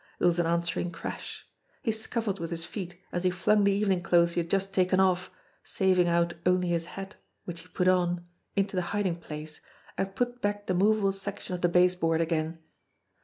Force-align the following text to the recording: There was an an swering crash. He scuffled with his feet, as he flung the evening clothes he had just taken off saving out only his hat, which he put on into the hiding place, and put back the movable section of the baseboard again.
There 0.17 0.27
was 0.27 0.39
an 0.39 0.47
an 0.47 0.61
swering 0.63 0.91
crash. 0.91 1.45
He 1.83 1.91
scuffled 1.91 2.39
with 2.39 2.49
his 2.49 2.65
feet, 2.65 2.99
as 3.11 3.23
he 3.23 3.29
flung 3.29 3.63
the 3.65 3.71
evening 3.71 4.01
clothes 4.01 4.33
he 4.33 4.41
had 4.41 4.49
just 4.49 4.73
taken 4.73 4.99
off 4.99 5.29
saving 5.63 6.07
out 6.07 6.33
only 6.43 6.69
his 6.69 6.87
hat, 6.97 7.17
which 7.45 7.59
he 7.59 7.67
put 7.67 7.87
on 7.87 8.25
into 8.55 8.75
the 8.75 8.81
hiding 8.97 9.17
place, 9.17 9.61
and 9.99 10.15
put 10.15 10.41
back 10.41 10.65
the 10.65 10.73
movable 10.73 11.13
section 11.13 11.53
of 11.53 11.61
the 11.61 11.69
baseboard 11.69 12.19
again. 12.19 12.63